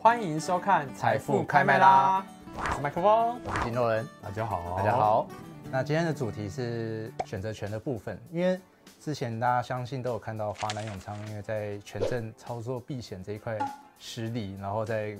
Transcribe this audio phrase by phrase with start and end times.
[0.00, 2.22] 欢迎收看《财富开麦啦》，
[2.70, 5.26] 我是麦克风，我是金诺人，大家好，大家好。
[5.70, 8.60] 那今天的主题是选择权的部分，因为
[9.00, 13.56] 之前大家相信都有看到华南永昌，因为在权证操作避险这一块
[13.98, 15.16] 失利，然后在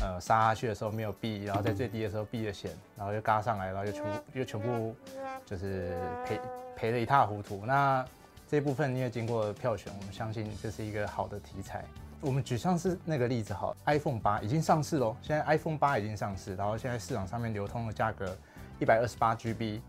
[0.00, 4.94] 呃杀下去的时候没有避，然后在最低的时候避了险，然后又嘎上来，然后又全部又全部
[5.46, 6.40] 就是赔
[6.76, 7.64] 赔的一塌糊涂。
[7.66, 8.04] 那
[8.46, 11.84] 这部分因为经过票选，我们相信这是一个好的题材。
[12.20, 18.34] 我们举上次那个例子好，iPhone 八已经上市喽，现在 iPhone 八已经上市，然后现在市场上面流通的价格
[18.78, 19.80] 一百二十八 GB，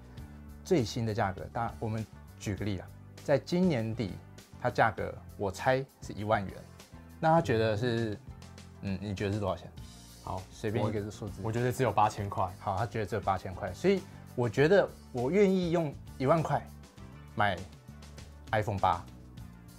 [0.63, 2.05] 最新的价格，大我们
[2.37, 2.87] 举个例啊。
[3.23, 4.11] 在今年底，
[4.61, 6.53] 它价格我猜是一万元，
[7.19, 8.17] 那他觉得是，
[8.81, 9.69] 嗯，你觉得是多少钱？
[10.25, 11.39] 好，随便一个数字。
[11.41, 12.45] 我觉得只有八千块。
[12.59, 14.01] 好，他觉得只有八千块，所以
[14.35, 16.61] 我觉得我愿意用一万块
[17.35, 17.55] 买
[18.51, 19.01] iPhone 八，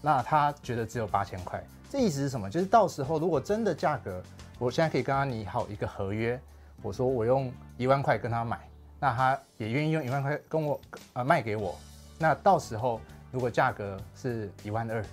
[0.01, 2.49] 那他觉得只有八千块，这意思是什么？
[2.49, 4.23] 就是到时候如果真的价格，
[4.59, 6.41] 我现在可以跟他拟好一个合约，
[6.81, 8.59] 我说我用一万块跟他买，
[8.99, 10.81] 那他也愿意用一万块跟我
[11.13, 11.79] 呃卖给我，
[12.19, 12.99] 那到时候。
[13.33, 15.05] 如果价格是一万二，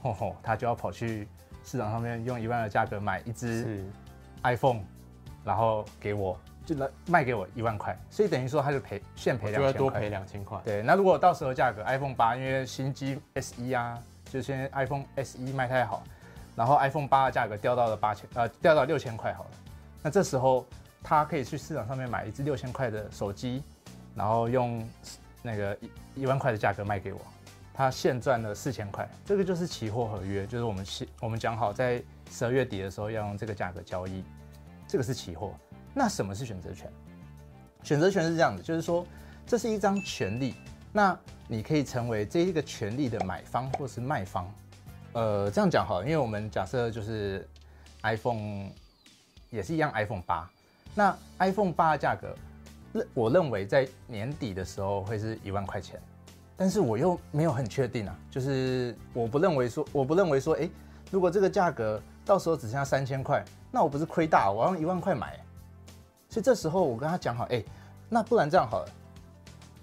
[0.00, 1.28] 吼吼，他就要跑去
[1.62, 3.84] 市场上面用一万的价格买一支
[4.44, 4.80] iPhone，
[5.44, 10.58] 然后给我就来卖给我一万块，所以等于说他就赔现赔两千块，就要多赔两千块。
[10.64, 13.98] 对，那如果到时候价格 iPhone 八，因为新机 SE 啊，
[14.30, 16.02] 就现在 iPhone SE 卖太好，
[16.56, 19.50] 然后 iPhone 八的价格掉到了八千，呃，掉到六千块好了，
[20.02, 20.64] 那这时候
[21.02, 23.62] 他可以去市场上面买一只六千块的手机，
[24.14, 24.82] 然后用
[25.42, 27.20] 那个一一万块的价格卖给我。
[27.76, 32.00] 他现赚了四千块，这个就是期货合约，就是我们现我们讲好在
[32.30, 34.22] 十二月底的时候要用这个价格交易，
[34.86, 35.52] 这个是期货。
[35.92, 36.88] 那什么是选择权？
[37.82, 39.04] 选择权是这样子，就是说
[39.44, 40.54] 这是一张权利，
[40.92, 44.48] 那你可以成为这一个权利的买方或是卖方。
[45.12, 47.46] 呃，这样讲好，因为我们假设就是
[48.02, 48.70] iPhone
[49.50, 50.48] 也是一样，iPhone 八，
[50.94, 52.34] 那 iPhone 八的价格，
[52.92, 56.00] 认我认为在年底的时候会是一万块钱。
[56.56, 60.70] 但是我又没有很确定啊，就是我不认为说，我不认为说，哎，
[61.10, 65.38] 如果这个价格到时候只剩下三千块，那我不是亏大，我要用一万块买。
[66.28, 67.62] 所以这时候我跟他讲好，哎，
[68.08, 68.88] 那不然这样好了，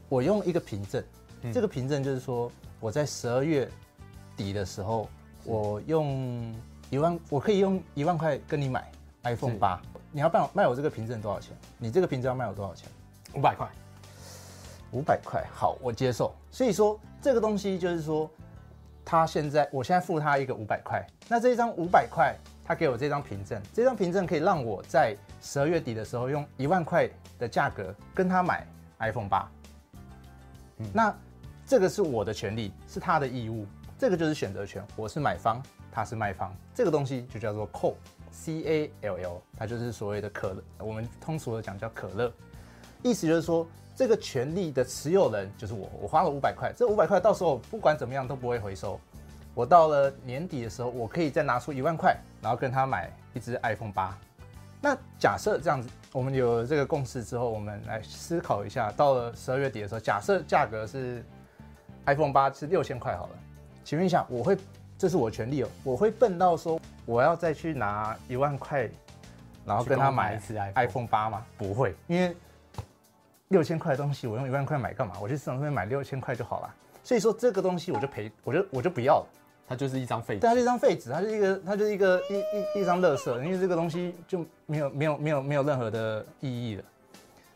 [0.07, 1.03] 我用一个凭证，
[1.41, 3.69] 嗯、这个凭证就是说我在十二月
[4.37, 5.09] 底的时候，
[5.43, 6.55] 我用
[6.89, 8.89] 一万，我可以用一万块跟你买
[9.23, 9.81] iPhone 八，
[10.11, 11.55] 你要卖卖我这个凭证多少钱？
[11.77, 12.89] 你这个凭证要卖我多少钱？
[13.33, 13.67] 五百块。
[14.91, 16.33] 五百块，好，我接受。
[16.49, 18.29] 所以说这个东西就是说，
[19.03, 27.09] 他现在，我现在付他一个五百块，那这一张五百块，他给我这张凭证，这张凭证可以让我在十二月底的时候用一万块
[27.39, 28.67] 的价格跟他买
[28.99, 29.49] iPhone 八。
[30.77, 31.15] 嗯，那
[31.65, 33.65] 这个是我的权利，是他的义务，
[33.97, 34.85] 这个就是选择权。
[34.95, 42.31] 我是买方，他是卖方，这个东西就叫做 call，C A L L，它就是所谓的可乐，我们通俗的讲叫可乐，
[43.03, 43.67] 意思就是说。
[43.93, 48.99] 这个权利的持有人就是我，我花了五百块，这五百块到时候不管怎么样都不会回收。
[49.53, 54.17] 我到了年底的时候，我可以再拿出一万块，然后跟他买一只 iPhone 八。
[54.81, 61.23] 那假设这样子，我们有了这个共识之后，我们来思考一下，到了十二月底的时候，假设价格是
[62.05, 63.35] iPhone 八是六千块好了，
[63.83, 64.57] 请问一下，我会，
[64.97, 68.89] 这是我权利哦，我会笨到说我要再去拿一万块，
[69.63, 71.45] 然后跟他买一支 iPhone 八吗？
[71.55, 72.35] 不会，因为。
[73.51, 75.13] 六千块的东西，我用一万块买干嘛？
[75.21, 76.73] 我去市场上面买六千块就好了。
[77.03, 79.27] 所以说这个东西我就赔，我就我就不要了。
[79.67, 82.39] 它就是一张废纸，对，它是一张废纸，它就是一个，它就是一个一
[82.77, 86.83] 一一张垃圾，因为这个东西就没有没有没有没有任何的意义了。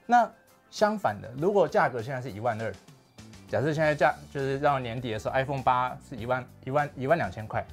[0.05, 0.31] 那
[0.69, 2.73] 相反的，如果价格现在是一万二，
[3.50, 7.66] 假设现在价就是到年底的时候，iPhone 八是一万一万一万两千块，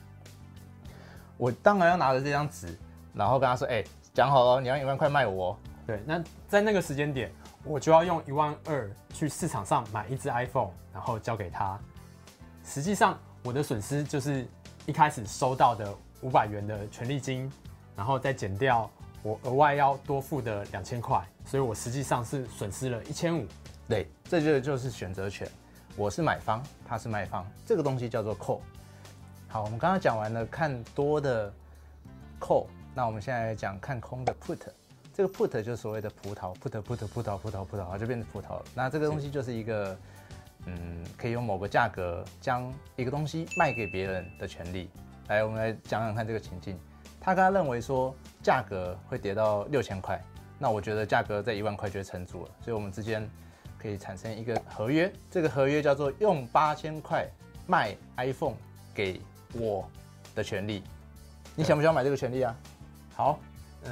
[1.37, 2.77] 我当然要拿着这张纸，
[3.15, 5.57] 然后跟他说，哎，讲好了，你要一万块卖我。
[5.87, 7.31] 对，那在那个时间点。
[7.65, 11.79] 我就要用一万二去市场上买一只 iPhone，然后交给他。
[12.65, 14.47] 实际上，我的损失就是
[14.87, 17.51] 一开始收到的五百元的权利金，
[17.97, 18.91] 然后再减掉
[19.23, 23.47] 我额外要多付的两千块，所以我实际上是损失了一千五。
[23.89, 25.49] 对，这就就是选择权。
[25.97, 28.61] 我是买方，他是卖方，这个东西叫做 call。
[29.49, 31.53] 好，我们刚刚讲完了看多的
[32.41, 34.59] call，那我们现在来讲看空的 put。
[35.15, 38.65] 这个 put 就是所谓的葡萄，put put 葡萄葡萄葡萄，就变成葡萄了。
[38.75, 39.97] 那这个东西就是一个，
[40.67, 44.89] 嗯，可以用某个价格将一个东西卖给别人的权利。
[45.29, 46.79] 来，我们来讲讲看这个情境。
[47.21, 50.21] 他刚刚认为说价格会跌到六千块，
[50.59, 52.51] 那我觉得价格在一万块就会撑住了。
[52.63, 53.29] 所以我们之间
[53.79, 57.29] 可以产生一个合约，这个合约叫做用八千块
[57.67, 58.57] 卖 iPhone
[58.95, 59.21] 给
[59.53, 59.89] 我
[60.35, 60.83] 的权利。
[61.55, 62.57] 你想不想买这个权利啊？
[63.15, 63.39] 好，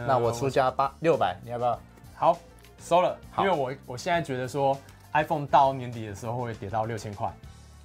[0.06, 1.78] 那我出价八六百，你要不要？
[2.14, 2.38] 好，
[2.78, 3.16] 收了。
[3.30, 4.76] 好因为我我现在觉得说
[5.12, 7.32] iPhone 到年底的时候会跌到六千块。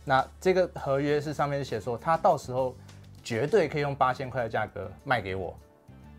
[0.04, 2.76] 那这个合约是上面写说，他到时候
[3.24, 5.56] 绝对可以用八千块的价格卖给我。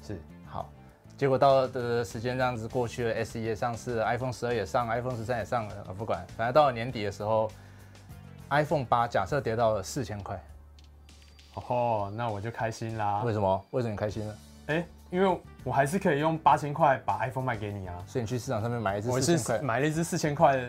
[0.03, 0.69] 是，好。
[1.17, 7.51] 结果到的时间这样子过去了，SE 也上市，iPhone 十二也上，iPhone 十三也上了，不管，反正到了年底的时候
[8.51, 10.39] ，iPhone 八假设跌到了四千块。
[11.55, 13.23] 哦，那我就开心啦。
[13.25, 13.65] 为什么？
[13.71, 14.35] 为什么你开心呢？
[14.67, 17.95] 哎，因为我还是可以用八千块把 iPhone 卖给你啊。
[18.07, 20.69] 所以你去市场上面买一只，我是买了一只四千块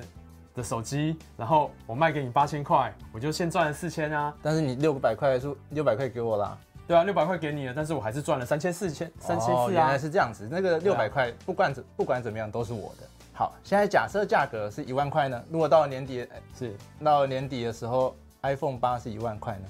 [0.56, 4.34] 的手机，然后我卖给你八千块，我就先赚了四千啊。
[4.42, 6.58] 但是你六百块是六百块给我啦。
[6.88, 9.70] 对啊，六百块给你了，但是我还是赚了三千四千三千四啊。
[9.70, 13.08] 原来是这样子，那个六百块不管怎不管怎么样都是我的。
[13.34, 15.44] 好，现在假设价格是一万块呢？
[15.50, 16.26] 如果到了年底
[16.58, 16.74] 是
[17.04, 19.66] 到了年底的时候，iPhone 八是一万块呢？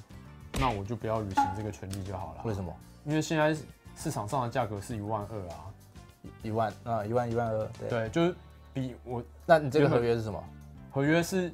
[0.60, 2.42] 那我就不要履行这个权利就好了。
[2.44, 2.72] 为什么？
[3.04, 3.56] 因为现在
[3.98, 5.66] 市场上的价格是一万二啊，
[6.44, 7.68] 一万啊，一万一万二。
[7.80, 8.36] 对，对，就是
[8.74, 9.24] 比我。
[9.46, 10.42] 那你这个合约是什么？
[10.92, 11.52] 合约是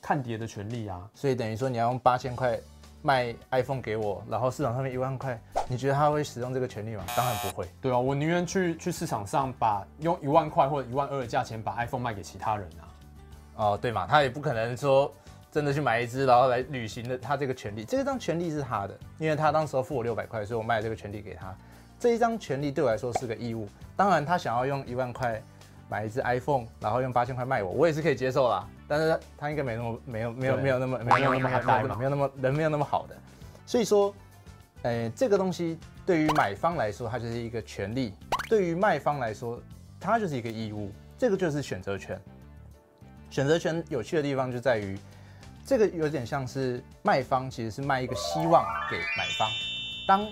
[0.00, 2.58] 看跌的权利啊，所以等于说你要用八千块
[3.02, 5.38] 卖 iPhone 给我，然后市场上面一万块，
[5.68, 7.04] 你觉得他会使用这个权利吗？
[7.14, 7.68] 当然不会。
[7.80, 12.82] 对啊，我宁愿去去市场上把用一万块或者一万二的价钱把 iPhone 卖给其他人啊。
[13.56, 15.12] 哦，对嘛，他也不可能说。
[15.50, 21.56] 真的去买一只，然后来履行的他这个权利，这张权利是他的，因为他当时候付我六百块，所以我卖了这个权利给他。
[21.98, 23.66] 这一张权利对我来说是个义务，
[23.96, 25.42] 当然他想要用一万块
[25.88, 28.68] 买一只 iPhone，然后用八千块卖我，我也是可以接受啦。
[28.86, 33.16] 但是他应该没那么没有没有没有那么没有那么好的，没有那么人没有那么好的。
[33.66, 34.14] 所以说，
[34.82, 38.12] 呃，这个东西对于买方来说，它就是一个权利；
[38.48, 39.60] 对于卖方来说，
[39.98, 40.92] 它就是一个义务。
[41.16, 42.20] 这个就是选择权。
[43.28, 44.96] 选择权有趣的地方就在于。
[45.68, 49.46] 这个有点像是卖方其实是卖一个希望给买方。
[50.06, 50.26] 当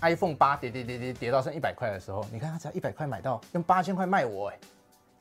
[0.00, 4.58] iPhone 八跌跌跌跌跌到剩一百块的时候，你看他只要一百块买到，用八千块卖我，哎，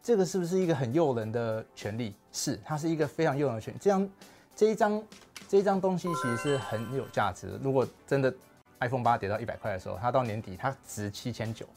[0.02, 2.16] 这个是不是一个很诱人的权利？
[2.32, 3.78] 是，它是一个非常诱人的权利。
[3.80, 4.10] 这样
[4.56, 5.04] 这一张
[5.48, 7.60] 这一张东西其实是很有价值的。
[7.62, 8.34] 如果真的
[8.80, 11.68] iPhone 八跌到一百块的时候，它到年底它值七千九，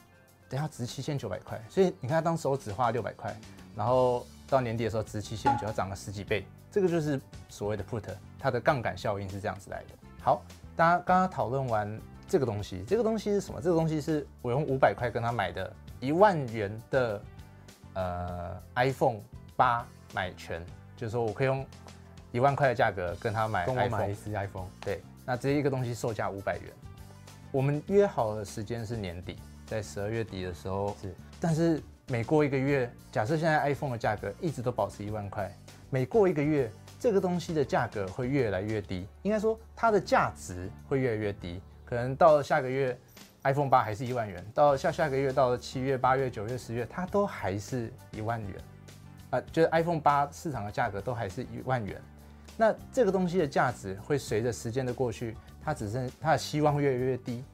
[0.48, 1.62] 等下值七千九百块。
[1.69, 3.36] 所以你看，它当时我只花了六百块，
[3.76, 6.46] 然后到年底的时候值七千九，它涨了十几倍。
[6.74, 8.02] 这个就是所谓的 put，
[8.36, 9.90] 它的杠杆效应是这样子来的。
[10.20, 10.42] 好，
[10.74, 13.60] 大家刚刚讨论完这个东西，这个东西是什么？
[13.60, 17.22] 这个东西是我用五百块跟他买的一万元的
[17.92, 19.20] 呃 iPhone
[19.54, 20.60] 八买权，
[20.96, 21.64] 就是说我可以用
[22.32, 24.66] 一万块的价格跟他买 iPhone，买一支 iPhone。
[24.80, 26.72] 对，那这一个东西售价五百元，
[27.52, 30.96] 我们约好的时间是年底，在十二月底的时候。
[31.00, 35.48] 是，但是每过一个月，假设现在 iPhone 的价格一直都保持一万块。
[35.94, 36.69] 每过一个月，
[36.99, 41.62] 这个东西的价格会越来越低，应该说它的价值会越来越低。
[41.85, 42.99] 可能到了下个月
[43.44, 48.50] ，iPhone 八还是一万元；到下下个月，到了七月、八月、九月、十月，它都还是一万元。
[49.31, 52.02] 啊、就是 iPhone 八市场的价格都还是一万元。
[52.56, 57.44] 那这个东西的价值会随着时间的过去，它只剩它的希望越来越低，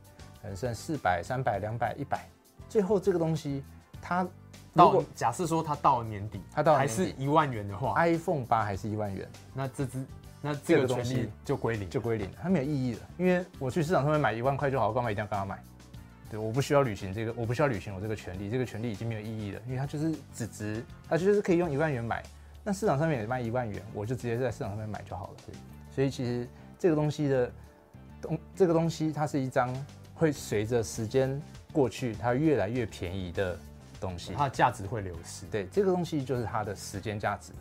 [0.41, 2.27] 可能剩四百、三百、两百、一百，
[2.71, 3.63] 最后这个东西
[4.01, 4.27] 它。
[4.73, 10.05] 如果假设说它到了年底，它到还是一万元的话，iPhone 八还是一万元，那这只
[10.41, 13.01] 那这个东西就归零，就归零，它没有意义了。
[13.19, 15.61] 因为我去市场上面买一万块就好，干嘛一定要跟他买？
[16.31, 22.23] 对，我不需要履行这个，我不需要履行我这个权利，这个权利已经没有意义了，因为它就是只值，它就是可以用一万元买。
[22.63, 25.35] 那市场上面也卖一万元，我就直接在市场上面买就好了。
[25.47, 25.55] 对，
[25.93, 26.47] 所以其实
[26.79, 27.53] 这个东西的
[28.23, 29.75] 东，这个东西它是一张
[30.15, 33.59] 会随着时间过去，它越来越便宜的。
[34.01, 35.45] 东西，它的价值会流失。
[35.47, 37.53] 对，这个东西就是它的时间价值，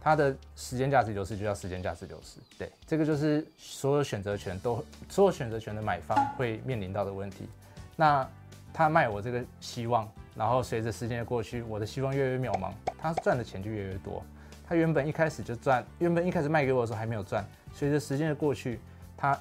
[0.00, 2.38] 它的时间价值流失就叫时间价值流失。
[2.56, 7.48] 对，这个就是所有选择权都所有选择权的买方会面临到的问题。
[7.96, 8.26] 那
[8.72, 14.22] 他卖我这个希望，然后随着时间的过去，我的希望越来越渺茫，他赚的钱就越来越多。
[14.68, 18.78] 他原本一开始就赚，原本一开始卖给我的时候还没有赚，随着时间的过去，
[19.16, 19.38] 他。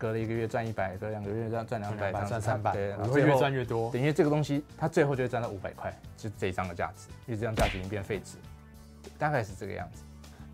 [0.00, 3.92] 隔了一个月赚一百，隔两个月赚赚两百，赚三百，对，然后会越赚越多。
[3.92, 8.38] 等于这个东西，它最后就会赚到五百块，就这一张的价值，因为这张价值已经变废纸，
[9.18, 10.02] 大概是这个样子。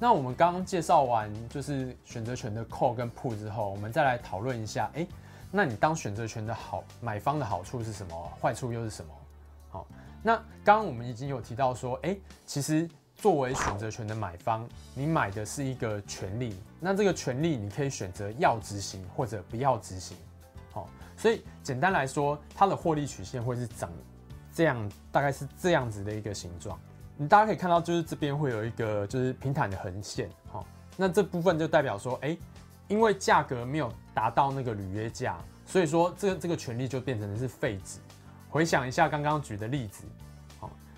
[0.00, 5.07] 那我们刚刚介绍完就是选择权的 call 跟 put 之后，我们再来讨论一下，哎，
[5.53, 8.33] 那你当选择权的好买方的好处是什么？
[8.43, 9.11] 坏处又是什么？
[9.71, 9.87] 好，
[10.23, 10.35] 那
[10.65, 12.88] 刚刚我们已经有提到说，哎，其实。
[13.16, 20.16] 作为选择权的买方，你买的是一个权利，那这个权利你可以选择要执行或者不要执行。
[20.70, 23.90] 好，所以简单来说，它的获利曲线会是长
[24.54, 26.78] 这样，大概是这样子的一个形状。
[27.16, 30.62] 你大家可以看到，就是这边会有一个就是平坦的横线，哈，
[30.96, 32.37] 那这部分就代表说，哎、
[32.88, 37.99] 因为价格没有达到那个履约价，所以说这个这个权利就变成的是废止。
[38.50, 40.04] 回想一下刚刚举的例子，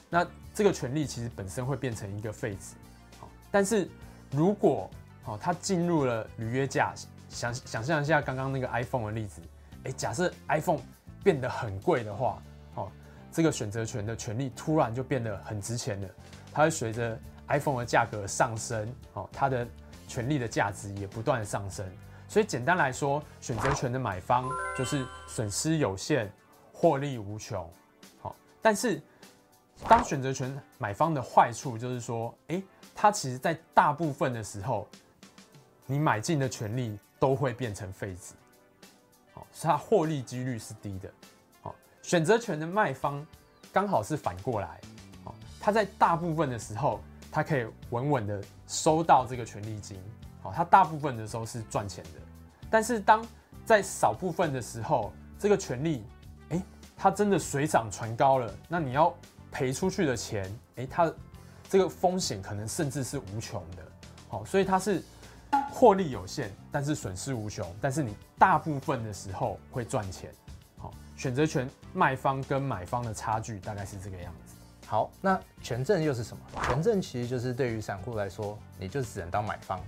[0.09, 2.75] 那这个权利其实本身会变成一个废止，
[3.21, 3.89] 好，但是
[4.31, 4.91] 如果
[5.23, 6.95] 好它进入了履约价，
[7.29, 9.43] 想想象一下刚刚那个 iPhone 的例子，
[9.85, 10.81] 哎、假设 iPhone
[11.23, 12.43] 变得很贵的话，
[12.75, 12.91] 哦。
[13.31, 16.09] 这个选择权的权利突然就变得很值钱了，
[16.51, 17.17] 它会随着
[17.49, 19.69] iPhone 的价格上升，哦，它的
[20.09, 21.87] 权利的价值也不断上升。
[22.27, 26.33] 所以简单来说，选择权的买方就是损失有限，
[26.73, 27.71] 获利无穷。
[28.23, 29.01] 好，但是
[29.87, 32.63] 当选择权买方的坏处就是说，诶，
[32.95, 34.89] 它其实在大部分的时候，
[35.87, 38.35] 你买进的权利都会变成废纸，
[39.33, 41.13] 好，所以它获利几率是低的。
[42.03, 43.25] 选择权的卖方
[43.71, 44.81] 刚好是反过来，
[45.25, 50.01] 哦，他在大部分的时候，他可以稳稳的收到这个权利金，
[50.43, 52.21] 哦，他大部分的时候是赚钱的。
[52.71, 53.23] 但是当
[53.67, 56.03] 在少部分的时候，这个权利，
[56.49, 56.63] 哎，
[56.97, 59.15] 它真的水涨船高了，那你要
[59.51, 61.13] 赔出去的钱，哎，它
[61.69, 63.83] 这个风险可能甚至是无穷的，
[64.29, 65.03] 好，所以它是
[65.71, 70.31] 获利有限，但是损失无穷，但是你大部分的时候会赚钱。
[70.77, 74.55] 好选择权卖方跟买方的差距大概是这个样子。
[74.87, 76.43] 好，那权证又是什么？
[76.65, 79.79] 权证其实就是对于散户来说，你就只能当买方。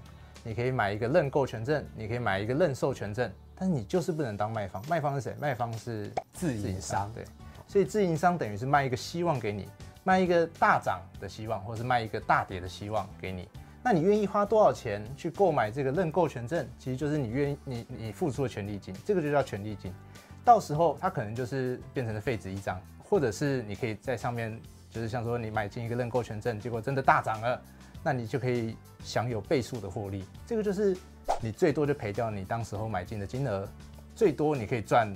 [0.43, 4.83] 你可以买一个认购权证，你可以买一个认售权证，但是你就是不能当卖方。
[4.88, 5.35] 卖方是谁？
[5.38, 7.11] 卖方是自营商。
[7.14, 7.25] 对，
[7.71, 9.69] 所以自营商等于是卖一个希望给你，
[10.03, 13.49] 卖一个大涨的希望，或者是卖一个大跌的希望给你。
[13.81, 16.69] 那你愿意花多少钱去购买这个认购权证？
[16.81, 19.95] 其实就是你愿意你你付出的权利金，这个就叫权利金。
[20.45, 22.77] 到时候它可能就是变成了废纸一张，
[23.09, 24.61] 或者是你可以在上面，
[24.91, 27.62] 就是像说你买进一个认购权证，结果真的大涨了，
[28.03, 30.25] 那你就可以享有倍数的获利。
[30.45, 30.97] 这个就是
[31.41, 33.65] 你最多就赔掉你当时候买进的金额，
[34.17, 35.09] 最多你可以赚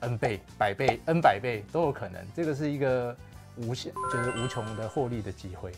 [0.00, 2.24] n 倍、百倍、n 百倍都有可能。
[2.34, 3.16] 这个是一个
[3.56, 5.72] 无限，就是无穷的获利的机会。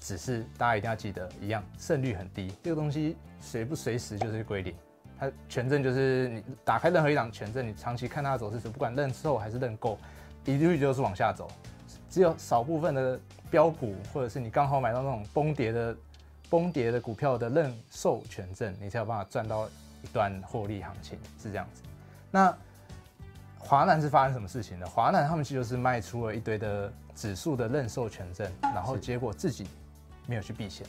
[0.00, 4.74] 只是大家一定要记得，一样胜率很低，这个东西随不随时就是归零。
[5.18, 9.98] 它权证就是你打开任何一档权证，你长期看它的走势时不管认售还是认购，
[10.46, 11.46] 一律就是往下走。
[12.08, 15.94] 只有少部分的标股，或者是你刚好买到那种崩跌的
[16.48, 19.68] 崩跌的股票的认售权证，你才有办法赚到
[20.02, 21.82] 一段获利行情，是这样子。
[22.30, 22.56] 那
[23.62, 24.86] 华南是发生什么事情呢？
[24.86, 29.66] 华南他们就是卖出了一堆的指数的认售权证，然后结果自己
[30.26, 30.84] 没有去避险。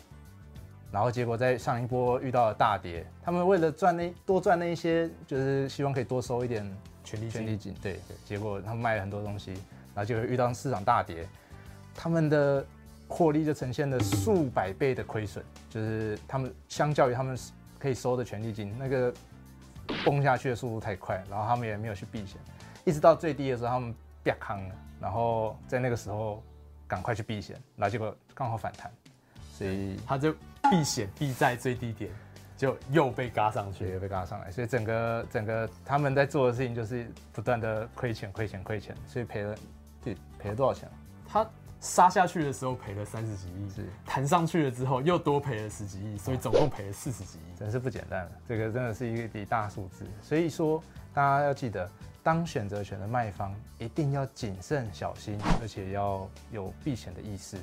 [0.92, 6.70] 然后结果在上一波遇到了大跌，他们为了赚那多赚那一些，就是希望可以多收一点
[7.04, 7.74] 权利权利金。
[7.82, 9.52] 对对，结果他们卖了很多东西，
[9.94, 11.28] 然后就会遇到市场大跌，
[11.94, 12.66] 他们的
[13.08, 17.38] 获利就呈现了数百倍的亏损，就是他们相较于他们
[17.80, 19.14] 可以收的权利金，那个
[20.06, 22.38] 崩下去的速度太快，然后他们也没有去避险，
[22.86, 26.44] 一直到最低的时候他们啪康了，然后在那个时候
[26.88, 28.92] 赶快去避险，然后结果刚好反弹，
[29.54, 30.36] 所以他就。
[30.70, 32.10] 避险避在最低点，
[32.56, 39.54] 就又被嘎上去，又被嘎上来，所以整个整个他们在做的事情就是不断的亏钱亏钱亏钱，所以赔了，
[40.02, 40.88] 对，赔了多少钱？
[41.28, 41.46] 他
[41.82, 48.32] 杀下去的时候赔了三十几亿，是弹上去了之后又多赔了十几亿，所以总共赔了四十几亿，真是不简单了。
[48.48, 51.90] 这个真的是一笔大数字，所以说大家要记得，
[52.22, 57.58] 当选择权的卖方一定要谨慎小心，而且要有避险的意识。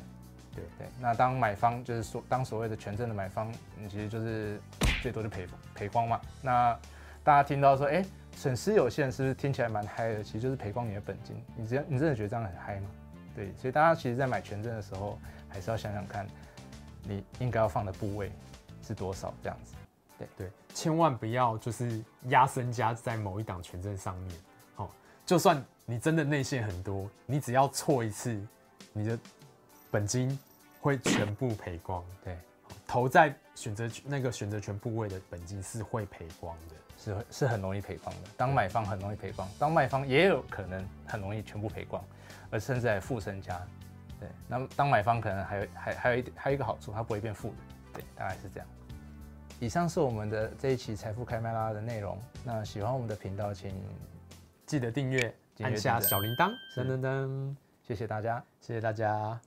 [0.53, 4.61] 对对，那当买方就是说，当所谓的权证的买方，你其实就是
[5.01, 5.47] 最多就赔
[5.77, 6.21] 赔光嘛。
[6.43, 6.77] 那
[7.23, 10.25] 大家听到说，哎，损失有限，是不是听起来蛮嗨的？
[10.25, 11.41] 其实就是赔光你的本金。
[11.57, 12.89] 你真你真的觉得这样很嗨吗？
[13.35, 15.19] 对，所以大家其实，在买权证的时候，
[15.49, 16.27] 还是要想想看，
[17.03, 18.33] 你应该要放的部位
[18.83, 19.75] 是多少，这样子。
[20.19, 24.37] 对对，千万不要就是压身家在某一档权证上面。
[24.75, 24.91] 好，
[25.25, 28.41] 就算你真的内线很多，你只要错一次，
[28.93, 29.19] 你的
[29.91, 30.39] 本金。
[30.81, 32.39] 会全部赔光，对，
[32.87, 38.31] 投在选择那个选择权部位的本金是会赔光的，是是很容易赔光的。
[38.37, 42.03] 当买方很容易赔光，当卖方也有可能很容易全部赔光，
[42.51, 43.61] 而甚至还负身家。
[44.21, 47.55] 对，那么当买方可能还有还还有一点还有一个好处，它不会变负的。
[47.95, 48.69] 对，大概是这样。
[49.61, 52.19] 以上是我们的这一期财富开麦拉的内容。
[52.45, 53.75] 那喜欢我们的频道，请
[54.67, 59.41] 记得订阅，按下小铃铛，噔噔噔，谢谢大家，谢谢大家。